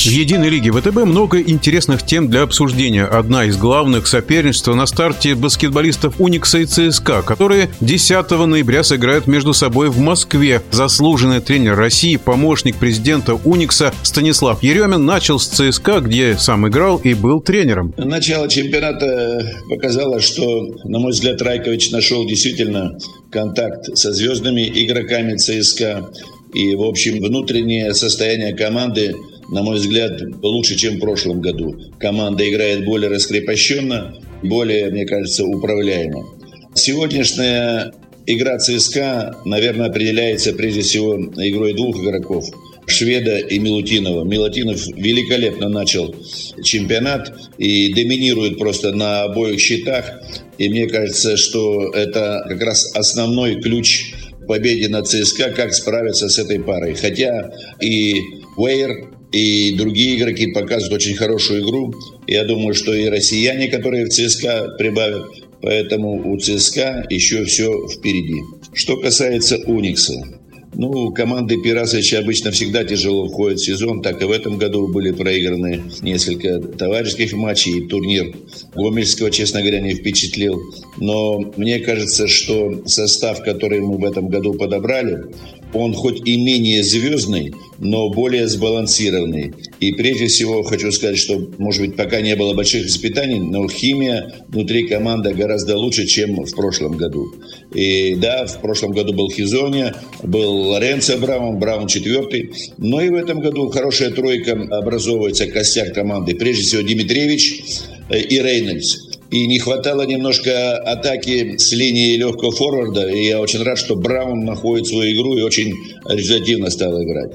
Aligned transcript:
В 0.00 0.06
единой 0.06 0.48
лиге 0.48 0.72
ВТБ 0.72 1.04
много 1.04 1.42
интересных 1.42 2.06
тем 2.06 2.30
для 2.30 2.40
обсуждения. 2.40 3.04
Одна 3.04 3.44
из 3.44 3.58
главных 3.58 4.06
соперничеств 4.06 4.68
на 4.68 4.86
старте 4.86 5.34
баскетболистов 5.34 6.18
Уникса 6.18 6.60
и 6.60 6.64
ЦСКА, 6.64 7.20
которые 7.20 7.68
10 7.82 8.30
ноября 8.30 8.82
сыграют 8.82 9.26
между 9.26 9.52
собой 9.52 9.90
в 9.90 9.98
Москве. 9.98 10.62
Заслуженный 10.70 11.42
тренер 11.42 11.76
России, 11.76 12.16
помощник 12.16 12.76
президента 12.76 13.34
Уникса 13.34 13.92
Станислав 14.02 14.62
Еремин 14.62 15.04
начал 15.04 15.38
с 15.38 15.46
ЦСКА, 15.48 16.00
где 16.00 16.34
сам 16.38 16.66
играл 16.66 16.96
и 16.96 17.12
был 17.12 17.42
тренером. 17.42 17.92
Начало 17.98 18.48
чемпионата 18.48 19.52
показало, 19.68 20.20
что, 20.20 20.62
на 20.84 20.98
мой 20.98 21.12
взгляд, 21.12 21.42
Райкович 21.42 21.90
нашел 21.90 22.26
действительно 22.26 22.96
контакт 23.30 23.94
со 23.98 24.14
звездными 24.14 24.66
игроками 24.66 25.36
ЦСКА. 25.36 26.08
И, 26.54 26.74
в 26.74 26.82
общем, 26.82 27.20
внутреннее 27.20 27.92
состояние 27.94 28.56
команды, 28.56 29.14
на 29.50 29.62
мой 29.62 29.76
взгляд, 29.76 30.20
лучше, 30.42 30.76
чем 30.76 30.96
в 30.96 31.00
прошлом 31.00 31.40
году. 31.40 31.76
Команда 31.98 32.48
играет 32.48 32.84
более 32.84 33.10
раскрепощенно, 33.10 34.16
более, 34.42 34.90
мне 34.90 35.06
кажется, 35.06 35.44
управляемо. 35.44 36.26
Сегодняшняя 36.74 37.92
игра 38.26 38.58
ЦСКА, 38.58 39.36
наверное, 39.44 39.88
определяется 39.88 40.52
прежде 40.52 40.82
всего 40.82 41.16
игрой 41.16 41.74
двух 41.74 41.96
игроков– 42.02 42.44
Шведа 42.90 43.38
и 43.38 43.58
Милутинова. 43.58 44.24
Милутинов 44.24 44.86
великолепно 44.88 45.68
начал 45.68 46.14
чемпионат 46.62 47.32
и 47.56 47.92
доминирует 47.94 48.58
просто 48.58 48.92
на 48.92 49.22
обоих 49.22 49.60
счетах. 49.60 50.20
И 50.58 50.68
мне 50.68 50.88
кажется, 50.88 51.36
что 51.36 51.90
это 51.90 52.44
как 52.48 52.60
раз 52.62 52.94
основной 52.94 53.60
ключ 53.60 54.12
победе 54.46 54.88
на 54.88 55.02
ЦСКА, 55.02 55.50
как 55.50 55.72
справиться 55.72 56.28
с 56.28 56.38
этой 56.38 56.60
парой. 56.60 56.94
Хотя 56.94 57.52
и 57.80 58.14
Уэйр, 58.56 59.19
и 59.32 59.74
другие 59.76 60.16
игроки 60.16 60.48
показывают 60.48 61.02
очень 61.02 61.16
хорошую 61.16 61.62
игру. 61.62 61.94
Я 62.26 62.44
думаю, 62.44 62.74
что 62.74 62.92
и 62.92 63.08
россияне, 63.08 63.68
которые 63.68 64.06
в 64.06 64.10
ЦСКА 64.10 64.74
прибавят, 64.78 65.26
поэтому 65.62 66.32
у 66.32 66.38
ЦСКА 66.38 67.06
еще 67.10 67.44
все 67.44 67.88
впереди. 67.88 68.40
Что 68.72 68.96
касается 68.96 69.58
Уникса, 69.66 70.40
ну, 70.74 71.10
команды 71.12 71.60
Пирасовича 71.60 72.20
обычно 72.20 72.52
всегда 72.52 72.84
тяжело 72.84 73.28
входят 73.28 73.58
в 73.58 73.64
сезон, 73.64 74.02
так 74.02 74.22
и 74.22 74.24
в 74.24 74.30
этом 74.30 74.56
году 74.56 74.86
были 74.88 75.10
проиграны 75.10 75.82
несколько 76.00 76.60
товарищеских 76.60 77.32
матчей, 77.32 77.78
и 77.78 77.86
турнир 77.88 78.32
Гомельского, 78.74 79.30
честно 79.30 79.60
говоря, 79.60 79.80
не 79.80 79.94
впечатлил. 79.94 80.60
Но 80.96 81.52
мне 81.56 81.80
кажется, 81.80 82.28
что 82.28 82.86
состав, 82.86 83.42
который 83.42 83.80
мы 83.80 83.98
в 83.98 84.04
этом 84.04 84.28
году 84.28 84.54
подобрали, 84.54 85.24
он 85.72 85.94
хоть 85.94 86.26
и 86.26 86.36
менее 86.36 86.82
звездный, 86.82 87.54
но 87.78 88.10
более 88.10 88.48
сбалансированный. 88.48 89.52
И 89.80 89.92
прежде 89.92 90.26
всего 90.26 90.62
хочу 90.62 90.90
сказать, 90.92 91.18
что, 91.18 91.38
может 91.58 91.80
быть, 91.80 91.96
пока 91.96 92.20
не 92.20 92.36
было 92.36 92.54
больших 92.54 92.86
испытаний, 92.86 93.40
но 93.40 93.68
химия 93.68 94.34
внутри 94.48 94.86
команды 94.86 95.32
гораздо 95.32 95.76
лучше, 95.76 96.06
чем 96.06 96.44
в 96.44 96.54
прошлом 96.54 96.96
году. 96.96 97.32
И 97.72 98.16
да, 98.16 98.46
в 98.46 98.60
прошлом 98.60 98.92
году 98.92 99.12
был 99.12 99.30
Хизония, 99.30 99.94
был 100.22 100.68
Лоренцо 100.68 101.16
Браун, 101.18 101.58
Браун 101.58 101.86
четвертый. 101.86 102.52
Но 102.78 103.00
и 103.00 103.08
в 103.08 103.14
этом 103.14 103.40
году 103.40 103.68
хорошая 103.68 104.10
тройка 104.10 104.52
образовывается, 104.52 105.46
костяк 105.46 105.94
команды. 105.94 106.34
Прежде 106.34 106.62
всего 106.62 106.82
Дмитриевич 106.82 107.62
э, 108.10 108.20
и 108.20 108.40
Рейнольдс. 108.40 109.09
И 109.30 109.46
не 109.46 109.60
хватало 109.60 110.02
немножко 110.02 110.76
атаки 110.78 111.56
с 111.56 111.72
линии 111.72 112.16
легкого 112.16 112.50
форварда. 112.50 113.08
И 113.08 113.26
я 113.26 113.40
очень 113.40 113.62
рад, 113.62 113.78
что 113.78 113.94
Браун 113.94 114.44
находит 114.44 114.88
свою 114.88 115.14
игру 115.14 115.36
и 115.36 115.42
очень 115.42 115.72
результативно 116.04 116.68
стал 116.68 117.00
играть. 117.00 117.32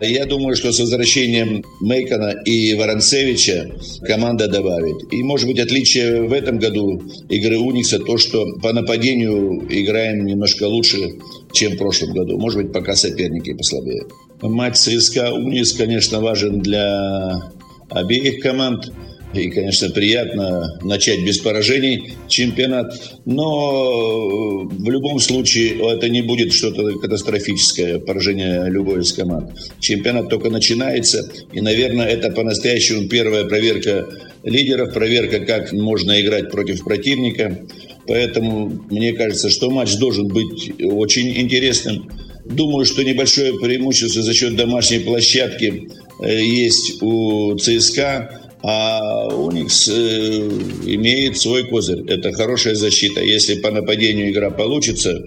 Я 0.00 0.24
думаю, 0.26 0.54
что 0.54 0.70
с 0.70 0.78
возвращением 0.78 1.64
Мейкона 1.80 2.34
и 2.44 2.74
Воронцевича 2.74 3.72
команда 4.02 4.46
добавит. 4.46 5.12
И, 5.12 5.22
может 5.24 5.48
быть, 5.48 5.58
отличие 5.58 6.22
в 6.22 6.32
этом 6.32 6.58
году 6.58 7.02
игры 7.28 7.58
Уникса 7.58 7.98
то, 7.98 8.18
что 8.18 8.46
по 8.62 8.72
нападению 8.72 9.66
играем 9.68 10.24
немножко 10.24 10.64
лучше, 10.64 10.98
чем 11.52 11.72
в 11.72 11.78
прошлом 11.78 12.12
году. 12.12 12.38
Может 12.38 12.62
быть, 12.62 12.72
пока 12.72 12.94
соперники 12.94 13.52
послабее. 13.52 14.04
Матч 14.42 14.76
ЦСКА 14.76 15.32
Уникс, 15.32 15.72
конечно, 15.72 16.20
важен 16.20 16.60
для 16.60 17.50
обеих 17.90 18.40
команд. 18.40 18.92
И, 19.34 19.48
конечно, 19.50 19.88
приятно 19.90 20.78
начать 20.82 21.24
без 21.24 21.38
поражений 21.38 22.14
чемпионат. 22.28 22.92
Но 23.24 24.64
в 24.64 24.90
любом 24.90 25.18
случае 25.20 25.78
это 25.94 26.08
не 26.08 26.22
будет 26.22 26.52
что-то 26.52 26.98
катастрофическое, 26.98 27.98
поражение 27.98 28.68
любой 28.68 29.00
из 29.00 29.12
команд. 29.12 29.52
Чемпионат 29.80 30.28
только 30.28 30.50
начинается. 30.50 31.30
И, 31.52 31.60
наверное, 31.60 32.06
это 32.06 32.30
по-настоящему 32.30 33.08
первая 33.08 33.44
проверка 33.44 34.06
лидеров, 34.44 34.92
проверка, 34.92 35.40
как 35.40 35.72
можно 35.72 36.20
играть 36.20 36.50
против 36.50 36.84
противника. 36.84 37.58
Поэтому 38.06 38.84
мне 38.90 39.12
кажется, 39.12 39.48
что 39.48 39.70
матч 39.70 39.96
должен 39.96 40.28
быть 40.28 40.72
очень 40.82 41.36
интересным. 41.38 42.10
Думаю, 42.44 42.84
что 42.84 43.02
небольшое 43.04 43.58
преимущество 43.58 44.22
за 44.22 44.34
счет 44.34 44.56
домашней 44.56 44.98
площадки 44.98 45.88
э, 46.20 46.42
есть 46.42 47.00
у 47.00 47.56
ЦСКА. 47.56 48.41
А 48.64 49.26
Уникс 49.28 49.88
э, 49.88 50.48
имеет 50.86 51.36
свой 51.36 51.64
козырь. 51.64 52.04
Это 52.08 52.32
хорошая 52.32 52.74
защита. 52.74 53.20
Если 53.20 53.56
по 53.60 53.70
нападению 53.70 54.30
игра 54.30 54.50
получится 54.50 55.18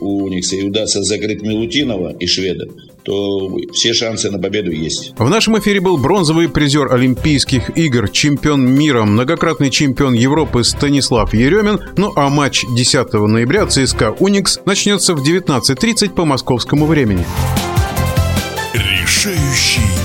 у 0.00 0.24
Уникса 0.24 0.56
и 0.56 0.64
удастся 0.64 1.02
закрыть 1.02 1.42
Милутинова 1.42 2.16
и 2.18 2.26
Шведа, 2.26 2.66
то 3.04 3.56
все 3.72 3.92
шансы 3.94 4.30
на 4.30 4.38
победу 4.38 4.72
есть. 4.72 5.12
В 5.16 5.28
нашем 5.28 5.58
эфире 5.58 5.80
был 5.80 5.96
бронзовый 5.96 6.48
призер 6.48 6.92
Олимпийских 6.92 7.76
игр, 7.76 8.08
чемпион 8.08 8.68
мира, 8.68 9.04
многократный 9.04 9.70
чемпион 9.70 10.14
Европы 10.14 10.64
Станислав 10.64 11.32
Еремин. 11.34 11.80
Ну 11.96 12.12
а 12.16 12.28
матч 12.28 12.64
10 12.76 13.12
ноября 13.12 13.66
ЦСКА 13.66 14.16
«Уникс» 14.18 14.58
начнется 14.64 15.14
в 15.14 15.22
19.30 15.22 16.14
по 16.14 16.24
московскому 16.24 16.86
времени. 16.86 17.24
Решающий 18.74 20.01